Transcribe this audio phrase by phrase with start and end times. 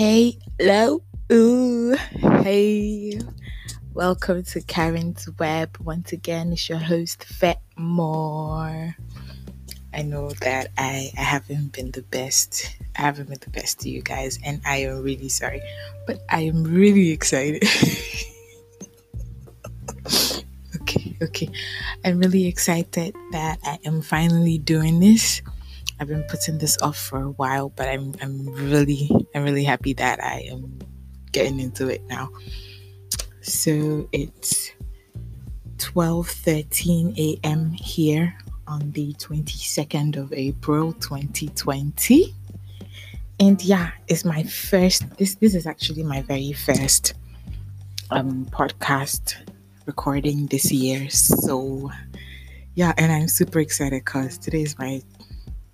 [0.00, 1.94] Hey, hello, ooh,
[2.40, 3.20] hey.
[3.92, 5.76] Welcome to Karen's Web.
[5.78, 8.96] Once again, it's your host, Fet More.
[9.92, 12.78] I know that I, I haven't been the best.
[12.96, 15.60] I haven't been the best to you guys, and I am really sorry.
[16.06, 17.62] But I am really excited.
[20.80, 21.50] okay, okay.
[22.06, 25.42] I'm really excited that I am finally doing this.
[26.00, 29.92] I've been putting this off for a while, but I'm I'm really I'm really happy
[29.94, 30.78] that I am
[31.30, 32.30] getting into it now.
[33.42, 34.72] So it's
[35.76, 37.72] 12:13 a.m.
[37.72, 38.34] here
[38.66, 42.34] on the 22nd of April 2020.
[43.38, 47.12] And yeah, it's my first this this is actually my very first
[48.10, 49.36] um podcast
[49.84, 51.10] recording this year.
[51.10, 51.90] So
[52.74, 55.02] yeah, and I'm super excited cuz today is my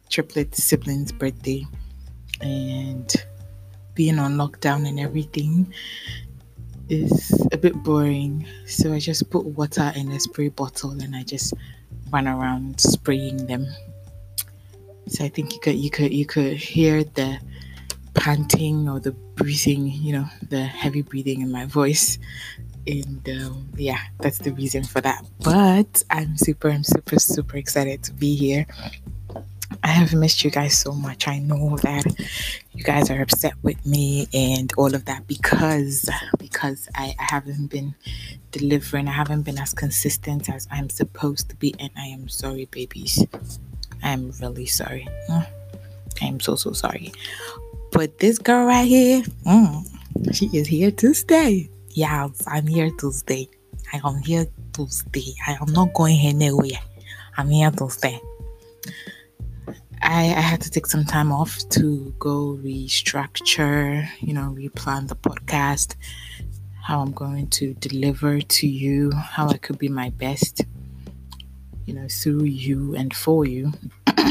[0.09, 1.67] triplet siblings' birthday
[2.41, 3.15] and
[3.95, 5.73] being on lockdown and everything
[6.89, 8.47] is a bit boring.
[8.67, 11.55] So I just put water in a spray bottle and I just
[12.11, 13.67] run around spraying them.
[15.09, 17.39] So I think you could you could you could hear the
[18.15, 22.19] panting or the breathing, you know, the heavy breathing in my voice.
[22.87, 25.25] And um, yeah, that's the reason for that.
[25.43, 28.67] But I'm super, I'm super, super excited to be here
[29.83, 31.27] I have missed you guys so much.
[31.29, 32.05] I know that
[32.73, 36.09] you guys are upset with me and all of that because
[36.39, 37.95] because I, I haven't been
[38.53, 39.09] delivering.
[39.09, 43.25] I haven't been as consistent as I'm supposed to be, and I am sorry, babies.
[44.03, 45.09] I'm really sorry.
[45.29, 45.47] Mm.
[46.23, 47.13] I am so so sorry.
[47.93, 49.87] But this girl right here, mm,
[50.33, 51.71] she is here to stay.
[51.91, 53.49] Yes, I'm here to stay.
[53.93, 55.35] I am here to stay.
[55.47, 56.79] I am not going anywhere.
[57.37, 58.21] I'm here to stay.
[60.03, 65.17] I, I had to take some time off to go restructure, you know, replan the
[65.17, 65.97] podcast,
[66.83, 70.63] how I'm going to deliver to you, how I could be my best,
[71.87, 73.73] you know, through you and for you.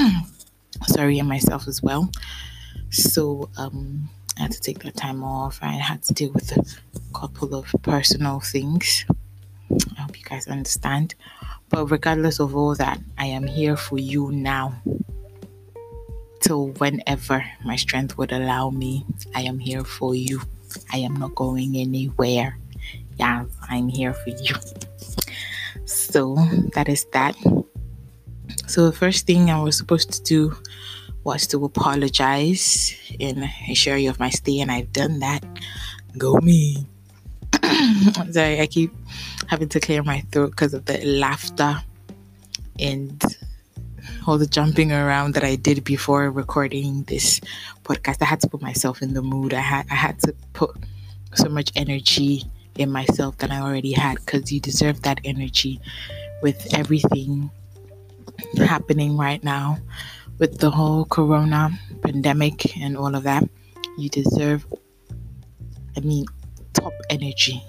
[0.88, 2.10] Sorry, and myself as well.
[2.90, 5.60] So, um, I had to take that time off.
[5.62, 9.06] I had to deal with a couple of personal things.
[9.98, 11.16] I hope you guys understand.
[11.70, 14.82] But regardless of all that, I am here for you now
[16.46, 19.04] till whenever my strength would allow me.
[19.34, 20.42] I am here for you.
[20.94, 22.60] I am not going anywhere.
[23.18, 24.54] Yeah, I'm here for you.
[25.86, 26.36] So
[26.76, 27.36] that is that.
[28.68, 30.56] So the first thing I was supposed to do
[31.24, 35.44] was to apologize and assure you of my stay, and I've done that.
[36.18, 36.86] Go me.
[38.32, 38.94] Sorry, I keep
[39.48, 41.82] having to clear my throat because of the laughter
[42.80, 43.24] and
[44.28, 47.40] all the jumping around that I did before recording this
[47.84, 48.22] podcast.
[48.22, 49.54] I had to put myself in the mood.
[49.54, 50.76] I had I had to put
[51.34, 52.44] so much energy
[52.78, 55.80] in myself that I already had because you deserve that energy
[56.42, 57.50] with everything
[58.58, 59.78] happening right now
[60.40, 63.48] with the whole corona pandemic and all of that.
[63.98, 64.66] You deserve
[65.96, 66.26] I mean
[66.74, 67.64] top energy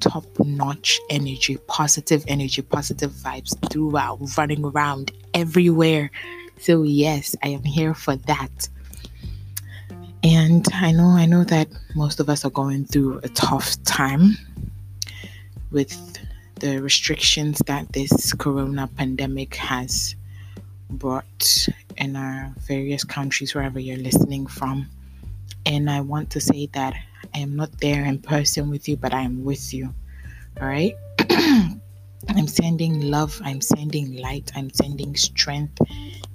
[0.00, 6.10] top notch energy, positive energy, positive vibes throughout, running around everywhere.
[6.58, 8.68] So, yes, I am here for that.
[10.22, 14.36] And I know, I know that most of us are going through a tough time
[15.70, 16.18] with
[16.60, 20.16] the restrictions that this corona pandemic has
[20.90, 24.88] brought in our various countries, wherever you're listening from.
[25.64, 26.94] And I want to say that
[27.36, 29.94] I am not there in person with you, but I am with you.
[30.58, 30.94] All right.
[32.30, 35.78] I'm sending love, I'm sending light, I'm sending strength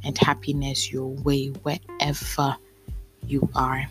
[0.04, 2.56] and happiness your way wherever
[3.26, 3.88] you are.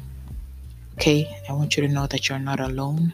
[0.94, 3.12] Okay, I want you to know that you're not alone.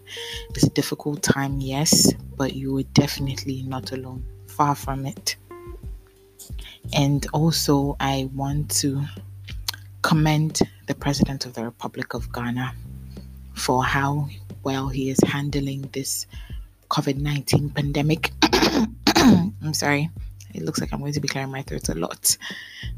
[0.51, 4.23] It's a difficult time, yes, but you are definitely not alone.
[4.47, 5.37] Far from it.
[6.93, 9.07] And also, I want to
[10.03, 12.75] commend the President of the Republic of Ghana
[13.57, 14.29] for how
[14.63, 16.27] well he is handling this
[16.91, 18.33] COVID 19 pandemic.
[19.17, 20.11] I'm sorry.
[20.55, 22.37] It looks like I'm going to be clearing my throat a lot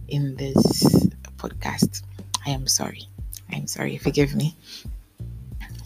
[0.08, 2.02] in this podcast.
[2.46, 3.08] I am sorry.
[3.50, 3.96] I am sorry.
[3.96, 4.56] Forgive me.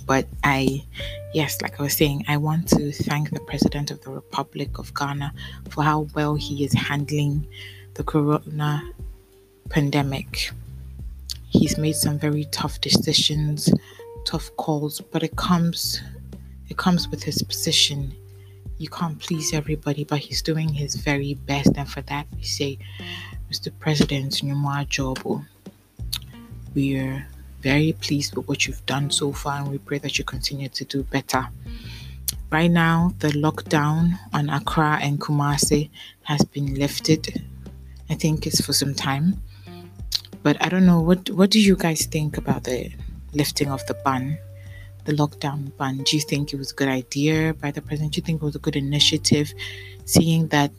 [0.04, 0.84] But I,
[1.32, 4.92] yes, like I was saying, I want to thank the President of the Republic of
[4.94, 5.32] Ghana
[5.70, 7.46] for how well he is handling
[7.94, 8.82] the corona
[9.68, 10.50] pandemic.
[11.48, 13.72] He's made some very tough decisions
[14.24, 16.02] tough calls, but it comes
[16.68, 18.14] it comes with his position.
[18.78, 22.78] You can't please everybody, but he's doing his very best, and for that we say,
[23.50, 23.70] Mr.
[23.78, 25.44] President, Nyuma Jobo, oh.
[26.74, 27.26] we are
[27.60, 30.84] very pleased with what you've done so far, and we pray that you continue to
[30.84, 31.46] do better.
[32.50, 35.90] Right now, the lockdown on Accra and Kumasi
[36.24, 37.42] has been lifted.
[38.10, 39.40] I think it's for some time.
[40.42, 42.90] But I don't know what what do you guys think about the
[43.32, 44.38] lifting of the ban,
[45.04, 45.98] the lockdown ban?
[45.98, 48.14] Do you think it was a good idea by the president?
[48.14, 49.52] Do you think it was a good initiative,
[50.04, 50.70] seeing that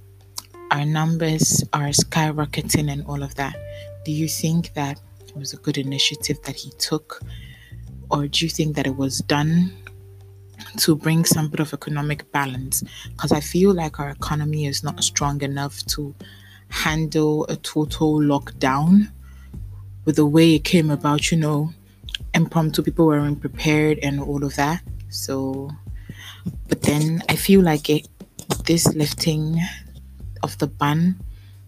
[0.71, 3.55] our numbers are skyrocketing and all of that?
[4.05, 7.21] Do you think that it was a good initiative that he took,
[8.09, 9.73] or do you think that it was done
[10.77, 12.83] to bring some bit of economic balance?
[13.09, 16.15] Because I feel like our economy is not strong enough to
[16.69, 19.11] handle a total lockdown
[20.05, 21.71] with the way it came about, you know,
[22.33, 24.81] impromptu people weren't prepared and all of that.
[25.09, 25.69] So,
[26.67, 28.07] but then I feel like it,
[28.65, 29.59] this lifting
[30.41, 31.15] of the ban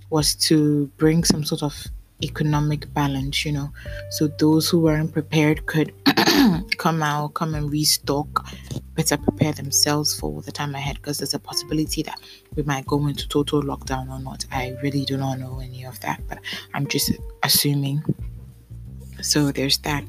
[0.09, 1.75] was to bring some sort of
[2.23, 3.69] economic balance, you know,
[4.09, 5.93] so those who weren't prepared could
[6.77, 8.47] come out, come and restock,
[8.95, 12.19] better prepare themselves for the time ahead because there's a possibility that
[12.55, 14.45] we might go into total lockdown or not.
[14.51, 16.39] I really do not know any of that, but
[16.73, 17.11] I'm just
[17.43, 18.03] assuming.
[19.21, 20.03] So there's that.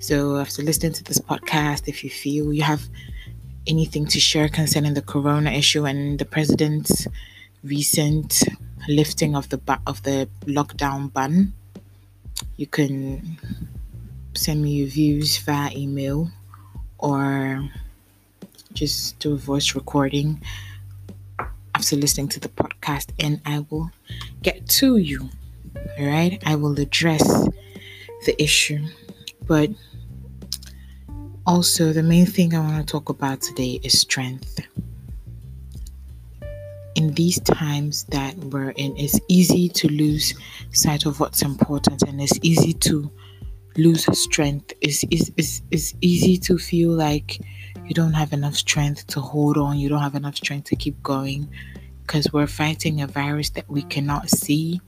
[0.00, 2.88] So after listening to this podcast, if you feel you have
[3.66, 7.08] anything to share concerning the corona issue and the president's
[7.64, 8.44] recent
[8.88, 11.52] lifting of the of the lockdown ban,
[12.56, 13.38] you can
[14.34, 16.30] send me your views via email
[16.98, 17.68] or
[18.72, 20.40] just do a voice recording
[21.74, 23.90] after listening to the podcast and I will
[24.42, 25.28] get to you.
[25.98, 27.48] All right, I will address
[28.26, 28.86] the issue,
[29.46, 29.70] but
[31.48, 34.60] also the main thing I want to talk about today is strength.
[36.94, 40.34] In these times that we're in, it's easy to lose
[40.72, 43.10] sight of what's important and it's easy to
[43.78, 44.74] lose strength.
[44.82, 47.40] It's, it's, it's, it's easy to feel like
[47.86, 51.02] you don't have enough strength to hold on, you don't have enough strength to keep
[51.02, 51.48] going
[52.02, 54.82] because we're fighting a virus that we cannot see,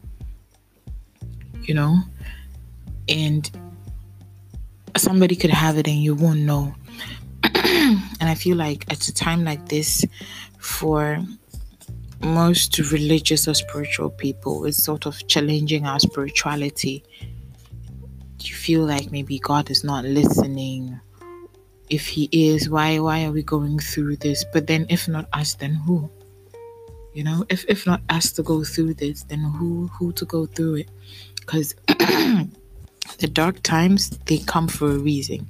[1.63, 2.01] you know,
[3.09, 3.51] and
[4.97, 6.75] somebody could have it and you won't know.
[7.45, 10.05] and I feel like at a time like this,
[10.59, 11.19] for
[12.21, 17.03] most religious or spiritual people, it's sort of challenging our spirituality.
[18.41, 21.01] You feel like maybe God is not listening
[21.91, 25.55] if he is why why are we going through this but then if not us
[25.55, 26.09] then who
[27.13, 30.47] you know if if not us to go through this then who who to go
[30.47, 30.89] through it
[31.41, 31.75] because
[33.19, 35.49] the dark times they come for a reason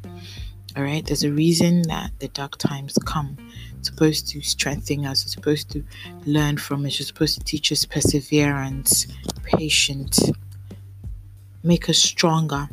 [0.77, 1.05] all right?
[1.05, 3.37] There's a reason that the dark times come.
[3.77, 5.25] It's supposed to strengthen us.
[5.25, 5.83] It's supposed to
[6.27, 7.01] learn from us.
[7.01, 9.09] It's supposed to teach us perseverance
[9.43, 10.31] patience
[11.63, 12.69] make us stronger.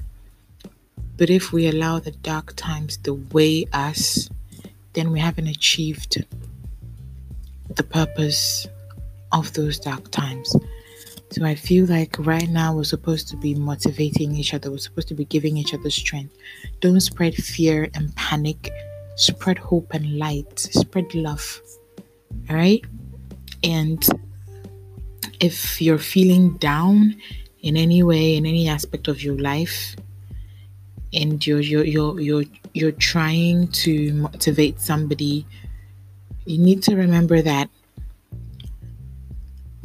[1.17, 4.29] But if we allow the dark times to weigh us,
[4.93, 6.23] then we haven't achieved
[7.75, 8.67] the purpose
[9.31, 10.55] of those dark times.
[11.37, 15.07] So I feel like right now we're supposed to be motivating each other, we're supposed
[15.09, 16.35] to be giving each other strength.
[16.79, 18.71] Don't spread fear and panic,
[19.17, 21.61] spread hope and light, spread love.
[22.49, 22.83] All right?
[23.63, 24.03] And
[25.39, 27.15] if you're feeling down
[27.61, 29.95] in any way, in any aspect of your life,
[31.13, 35.45] and you're you're you're you're, you're trying to motivate somebody
[36.47, 37.69] you need to remember that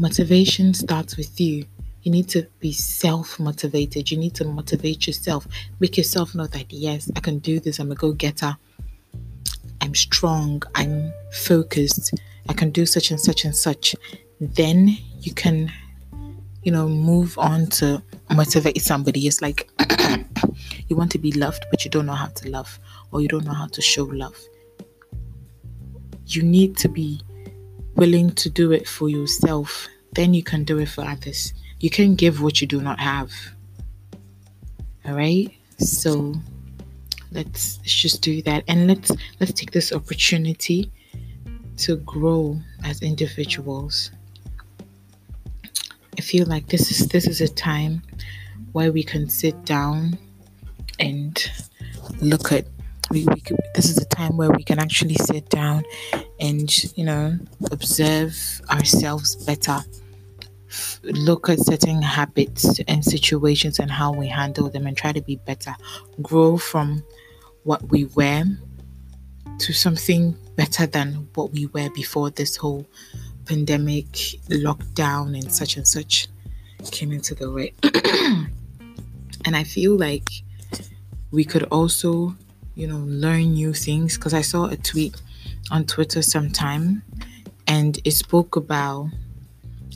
[0.02, 1.64] motivation starts with you.
[2.02, 5.46] You need to be self motivated you need to motivate yourself.
[5.78, 7.78] Make yourself know that yes i can do this.
[7.78, 8.56] I'm a go-getter.
[9.80, 10.62] I'm strong.
[10.74, 12.14] I'm focused.
[12.48, 13.94] I can do such and such and such.
[14.40, 14.88] Then
[15.20, 15.70] you can
[16.64, 18.02] you know move on to
[18.34, 19.28] motivate somebody.
[19.28, 19.70] It's like
[20.88, 22.80] you want to be loved, but you don't know how to love,
[23.12, 24.38] or you don't know how to show love.
[26.26, 27.20] You need to be
[27.94, 31.52] willing to do it for yourself, then you can do it for others.
[31.80, 33.32] You can give what you do not have.
[35.04, 35.50] All right?
[35.78, 36.34] So
[37.32, 40.92] let's, let's just do that and let's let's take this opportunity
[41.78, 44.12] to grow as individuals.
[46.18, 48.02] I feel like this is this is a time
[48.72, 50.18] where we can sit down
[51.00, 51.50] and
[52.20, 52.66] look at
[53.10, 53.42] we, we
[53.74, 55.84] this is a time where we can actually sit down
[56.38, 57.38] and you know
[57.70, 59.80] observe ourselves better
[61.02, 65.36] look at certain habits and situations and how we handle them and try to be
[65.36, 65.74] better
[66.20, 67.02] grow from
[67.64, 68.44] what we were
[69.58, 72.86] to something better than what we were before this whole
[73.46, 74.06] pandemic
[74.48, 76.28] lockdown and such and such
[76.90, 77.72] came into the way
[79.44, 80.28] and i feel like
[81.32, 82.36] we could also,
[82.76, 84.16] you know, learn new things.
[84.16, 85.20] Because I saw a tweet
[85.70, 87.02] on Twitter sometime
[87.66, 89.08] and it spoke about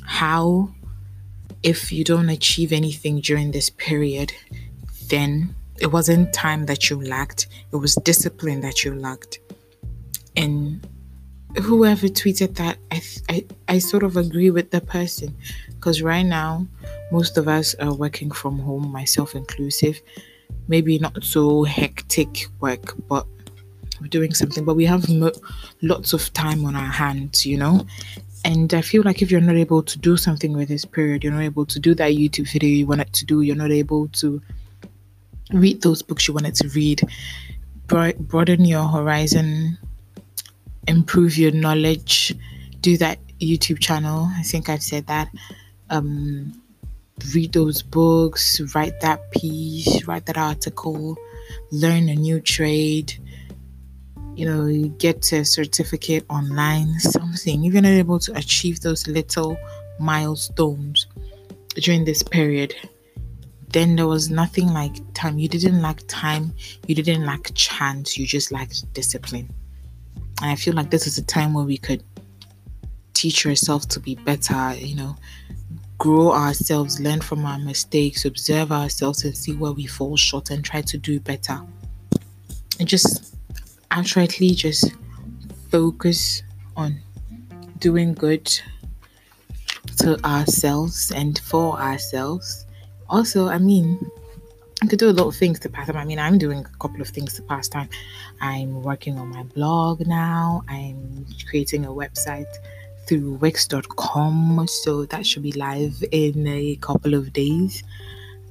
[0.04, 0.70] how
[1.62, 4.32] if you don't achieve anything during this period,
[5.08, 9.40] then it wasn't time that you lacked, it was discipline that you lacked.
[10.36, 10.86] And
[11.62, 15.36] whoever tweeted that, I, I, I sort of agree with the person
[15.68, 16.66] because right now,
[17.12, 20.00] most of us are working from home, myself inclusive.
[20.68, 23.26] Maybe not so hectic work, but
[24.00, 25.32] we're doing something, but we have mo-
[25.82, 27.86] lots of time on our hands, you know.
[28.46, 31.32] And I feel like if you're not able to do something with this period, you're
[31.32, 34.40] not able to do that YouTube video you wanted to do, you're not able to
[35.52, 37.02] read those books you wanted to read,
[37.88, 39.76] broaden your horizon,
[40.86, 42.36] improve your knowledge,
[42.82, 44.28] do that YouTube channel.
[44.36, 45.28] I think I've said that.
[45.90, 46.62] Um,
[47.34, 51.16] read those books, write that piece, write that article,
[51.72, 53.12] learn a new trade,
[54.36, 57.64] you know, you get a certificate online, something.
[57.64, 59.56] If you're not able to achieve those little
[59.98, 61.06] milestones
[61.74, 62.74] during this period,
[63.70, 65.38] then there was nothing like time.
[65.38, 66.52] You didn't lack time,
[66.86, 69.52] you didn't lack chance, you just lacked discipline.
[70.42, 72.04] And I feel like this is a time where we could
[73.14, 75.16] teach yourself to be better, you know,
[75.96, 80.62] grow ourselves, learn from our mistakes, observe ourselves, and see where we fall short and
[80.62, 81.58] try to do better.
[82.78, 83.35] And just
[83.96, 84.92] outrightly just
[85.70, 86.42] focus
[86.76, 87.00] on
[87.78, 88.44] doing good
[89.96, 92.66] to ourselves and for ourselves.
[93.08, 93.98] Also, I mean,
[94.82, 95.96] I could do a lot of things to pass time.
[95.96, 97.88] I mean, I'm doing a couple of things to pass time.
[98.42, 100.62] I'm working on my blog now.
[100.68, 102.52] I'm creating a website
[103.06, 107.82] through wix.com, so that should be live in a couple of days.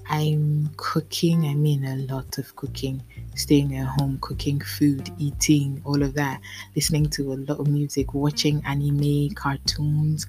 [0.09, 3.03] I'm cooking, I mean, a lot of cooking
[3.35, 6.41] staying at home, cooking food, eating, all of that,
[6.75, 10.25] listening to a lot of music, watching anime, cartoons,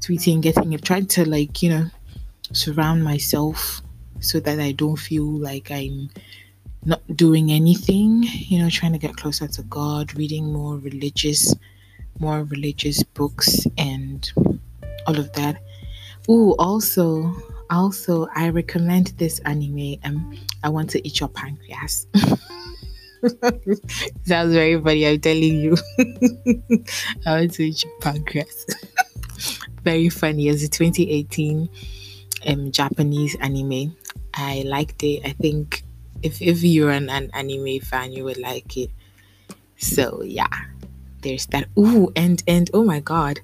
[0.00, 1.86] tweeting, getting it, trying to like, you know,
[2.52, 3.82] surround myself
[4.20, 6.10] so that I don't feel like I'm
[6.84, 11.54] not doing anything, you know, trying to get closer to God, reading more religious,
[12.18, 14.30] more religious books and
[15.06, 15.62] all of that.
[16.28, 17.34] Oh, also,
[17.76, 19.96] also I recommend this anime.
[20.04, 22.06] Um, I want to eat your pancreas.
[24.24, 25.76] Sounds very funny, I'm telling you.
[27.26, 28.66] I want to eat your pancreas.
[29.84, 30.48] very funny.
[30.48, 31.68] It's a 2018
[32.46, 33.96] um, Japanese anime.
[34.34, 35.22] I liked it.
[35.24, 35.84] I think
[36.22, 38.90] if, if you're an, an anime fan, you would like it.
[39.76, 40.48] So yeah,
[41.22, 41.68] there's that.
[41.78, 43.40] Ooh, and and oh my god,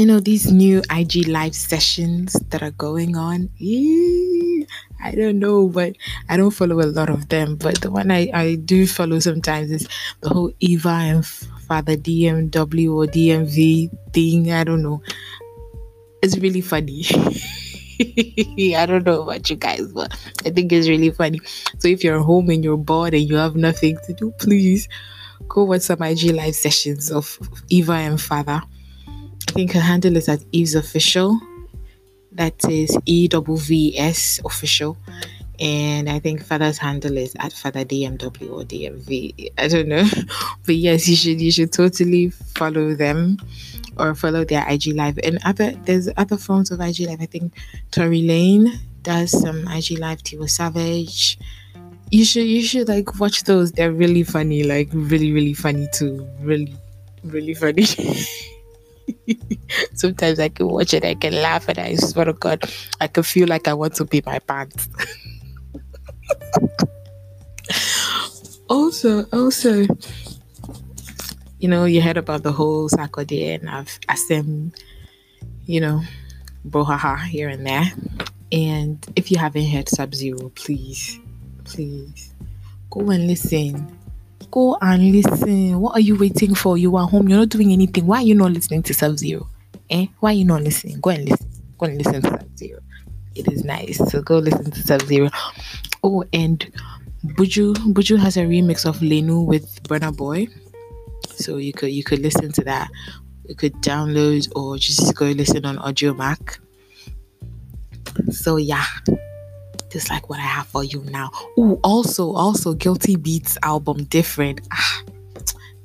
[0.00, 3.50] you know these new IG live sessions that are going on.
[3.60, 4.64] Eh,
[5.04, 5.94] I don't know, but
[6.26, 7.56] I don't follow a lot of them.
[7.56, 9.86] But the one I, I do follow sometimes is
[10.22, 14.50] the whole Eva and Father DMW or DMV thing.
[14.50, 15.02] I don't know.
[16.22, 17.04] It's really funny.
[18.74, 20.10] I don't know about you guys, but
[20.46, 21.40] I think it's really funny.
[21.78, 24.88] So if you're home and you're bored and you have nothing to do, please
[25.46, 27.38] go watch some IG live sessions of
[27.68, 28.62] Eva and Father.
[29.60, 31.38] Think her handle is at Eve's Official
[32.32, 34.96] that is EWVS official.
[35.58, 39.50] And I think Father's handle is at Father DMW or DMV.
[39.58, 40.08] I don't know.
[40.64, 43.36] But yes, you should you should totally follow them
[43.98, 45.18] or follow their IG live.
[45.22, 47.20] And other there's other forms of IG live.
[47.20, 47.52] I think
[47.90, 51.38] Tory Lanez does some IG live, Tiwa Savage.
[52.10, 53.72] You should you should like watch those.
[53.72, 56.26] They're really funny, like really, really funny too.
[56.40, 56.74] Really,
[57.24, 57.84] really funny.
[59.94, 62.64] Sometimes I can watch it, I can laugh, and I swear to God,
[63.00, 64.88] I can feel like I want to pee my pants.
[68.68, 69.86] also, also,
[71.58, 74.74] you know, you heard about the whole Sarkodie and I've Asem,
[75.66, 76.02] you know,
[76.66, 77.92] brouhaha here and there.
[78.52, 81.18] And if you haven't heard Sub Zero, please,
[81.64, 82.34] please
[82.90, 83.99] go and listen
[84.50, 85.78] Go and listen.
[85.80, 86.76] What are you waiting for?
[86.76, 87.28] You are home.
[87.28, 88.06] You're not doing anything.
[88.06, 89.48] Why are you not listening to Sub Zero?
[89.90, 90.06] Eh?
[90.18, 91.00] Why are you not listening?
[91.00, 91.50] Go and listen.
[91.78, 92.80] Go and listen to Sub Zero.
[93.34, 93.98] It is nice.
[94.10, 95.30] So go listen to Sub Zero.
[96.02, 96.70] Oh, and
[97.24, 100.48] Buju Buju has a remix of Lenu with Burna Boy.
[101.26, 102.88] So you could you could listen to that.
[103.46, 106.58] You could download or just go listen on Audiomack.
[108.30, 108.84] So yeah,
[109.90, 111.30] just like what I have for you now.
[111.58, 114.60] Oh, also, also, GuiltyBeatz album different.
[114.72, 115.02] Ah,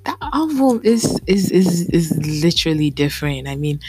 [0.06, 3.48] that album is is is is literally different.
[3.48, 3.80] I mean,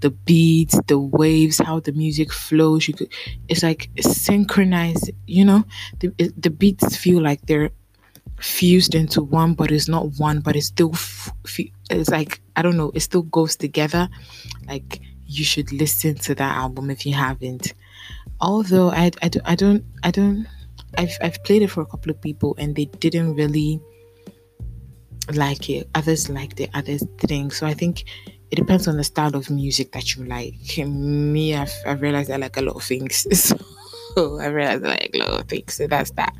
[0.00, 2.88] the beats, the waves, how the music flows.
[2.88, 3.12] You could,
[3.48, 5.10] it's like synchronized.
[5.26, 5.64] You know,
[6.00, 7.70] the the beats feel like they're
[8.40, 10.90] fused into one, but it's not one, but it's still.
[10.94, 12.90] F- f- it's like I don't know.
[12.94, 14.08] It still goes together.
[14.66, 17.74] Like you should listen to that album if you haven't.
[18.40, 20.46] Although I I, I don't I don't
[20.98, 23.80] I've I've played it for a couple of people and they didn't really
[25.32, 25.88] like it.
[25.94, 27.50] Others liked it, others didn't.
[27.50, 28.04] So I think
[28.50, 30.54] it depends on the style of music that you like.
[30.78, 33.26] Me, I've, I've realized I like a lot of things.
[34.16, 35.74] So I realized I like a lot of things.
[35.74, 36.32] So that's that.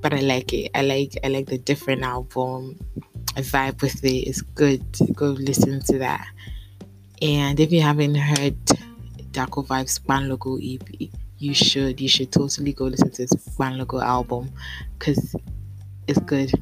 [0.00, 0.70] But I like it.
[0.72, 2.78] I like I like the different album.
[3.36, 4.28] I vibe with it.
[4.28, 4.84] It's good.
[5.14, 6.24] Go listen to that.
[7.20, 8.56] And if you haven't heard
[9.32, 12.00] Darkovibes Ban Logo EP, you should.
[12.00, 14.50] You should totally go listen to this Ban Logo album
[14.98, 15.34] because
[16.06, 16.52] it's good.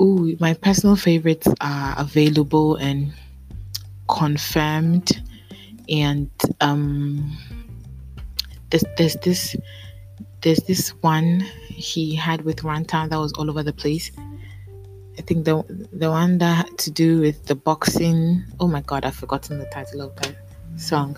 [0.00, 3.12] Ooh, my personal favorites are available and
[4.08, 5.22] confirmed.
[5.88, 6.30] And
[6.60, 7.36] um
[8.70, 9.56] there's there's this
[10.42, 14.10] there's this one he had with Runtown that was all over the place.
[15.18, 18.44] I think the the one that had to do with the boxing.
[18.58, 20.34] Oh my god, I've forgotten the title of that
[20.76, 21.16] song.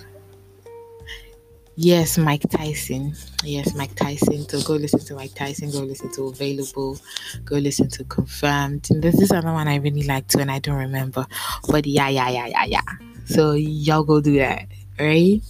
[1.76, 3.14] Yes, Mike Tyson.
[3.42, 4.46] Yes, Mike Tyson.
[4.48, 5.70] So go listen to Mike Tyson.
[5.70, 6.98] Go listen to Available.
[7.44, 8.88] Go listen to Confirmed.
[8.90, 11.26] And there's this other one I really like too, and I don't remember.
[11.68, 12.80] But yeah, yeah, yeah, yeah, yeah.
[13.24, 14.66] So y'all go do that,
[15.00, 15.40] right?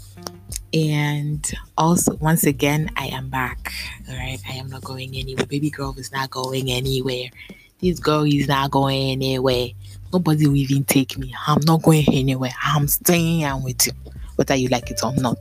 [0.72, 3.72] And also, once again, I am back.
[4.08, 5.46] All right, I am not going anywhere.
[5.46, 7.30] Baby girl is not going anywhere.
[7.80, 9.68] This girl is not going anywhere.
[10.12, 11.34] Nobody will even take me.
[11.46, 12.52] I'm not going anywhere.
[12.62, 13.92] I'm staying and with you,
[14.36, 15.36] whether you like it or not.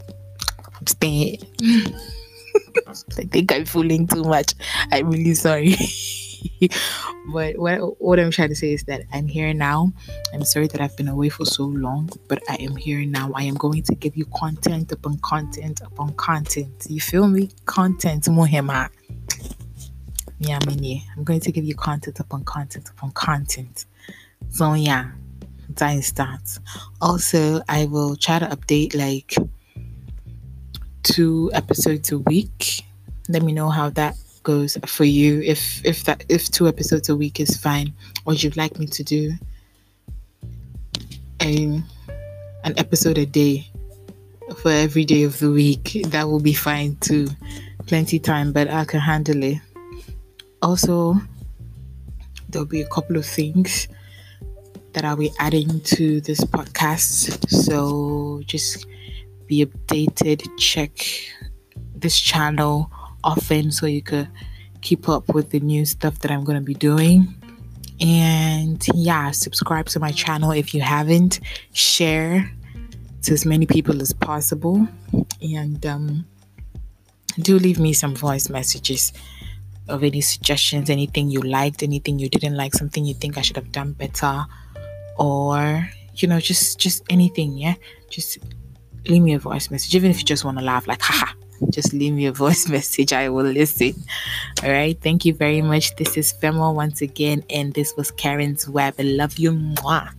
[3.18, 4.54] I think I'm fooling too much.
[4.92, 5.76] I'm really sorry.
[7.34, 9.92] but what what I'm trying to say is that I'm here now.
[10.34, 13.32] I'm sorry that I've been away for so long, but I am here now.
[13.36, 16.88] I am going to give you content upon content upon content.
[16.90, 17.50] You feel me?
[17.66, 18.90] Content mohema.
[20.40, 23.86] Yeah, I'm going to give you content upon content upon content.
[24.50, 25.12] So yeah,
[25.76, 26.60] time starts.
[27.00, 29.36] Also, I will try to update like
[31.04, 32.84] two episodes a week.
[33.30, 35.42] Let me know how that goes for you.
[35.42, 37.94] If if that if two episodes a week is fine,
[38.26, 39.34] or you'd like me to do
[41.42, 41.82] a
[42.64, 43.68] an episode a day
[44.58, 47.28] for every day of the week, that will be fine too.
[47.88, 49.58] Plenty time, but I can handle it.
[50.62, 51.16] Also,
[52.50, 53.88] there'll be a couple of things
[54.94, 57.50] that I'll be adding to this podcast.
[57.50, 58.86] So just
[59.52, 60.92] be updated, check
[61.94, 62.90] this channel
[63.22, 64.30] often so you could
[64.80, 67.36] keep up with the new stuff that I'm going to be doing.
[68.00, 71.42] And yeah, subscribe to my channel if you haven't.
[71.74, 72.50] Share
[73.24, 74.88] to as many people as possible.
[75.42, 76.26] And um,
[77.40, 79.12] do leave me some voice messages
[79.90, 83.58] of any suggestions, anything you liked, anything you didn't like, something you think I should
[83.58, 84.46] have done better,
[85.18, 87.76] or you know, just just anything, yeah.
[88.10, 88.40] Just
[89.08, 91.34] leave me a voice message, even if you just want to laugh, like haha
[91.70, 93.14] just leave me a voice message.
[93.14, 93.94] I will listen.
[94.64, 95.00] All right.
[95.00, 95.96] Thank you very much.
[95.96, 98.96] This is Femo once again, and this was Karen's Web.
[98.98, 99.52] I love you.
[99.52, 100.14] Mwah.